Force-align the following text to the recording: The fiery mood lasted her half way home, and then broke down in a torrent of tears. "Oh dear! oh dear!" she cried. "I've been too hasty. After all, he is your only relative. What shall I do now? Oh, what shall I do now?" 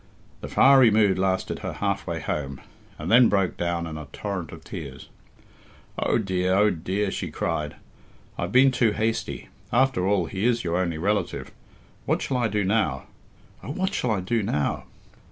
The 0.39 0.47
fiery 0.47 0.89
mood 0.89 1.19
lasted 1.19 1.59
her 1.59 1.73
half 1.73 2.07
way 2.07 2.19
home, 2.21 2.59
and 2.97 3.11
then 3.11 3.29
broke 3.29 3.55
down 3.55 3.85
in 3.85 3.99
a 3.99 4.07
torrent 4.07 4.51
of 4.51 4.63
tears. 4.63 5.09
"Oh 5.99 6.17
dear! 6.17 6.55
oh 6.55 6.71
dear!" 6.71 7.11
she 7.11 7.29
cried. 7.29 7.75
"I've 8.35 8.51
been 8.51 8.71
too 8.71 8.93
hasty. 8.93 9.49
After 9.71 10.07
all, 10.07 10.25
he 10.25 10.43
is 10.47 10.63
your 10.63 10.77
only 10.77 10.97
relative. 10.97 11.51
What 12.07 12.19
shall 12.23 12.37
I 12.37 12.47
do 12.47 12.63
now? 12.63 13.03
Oh, 13.61 13.69
what 13.73 13.93
shall 13.93 14.09
I 14.09 14.21
do 14.21 14.41
now?" 14.41 14.85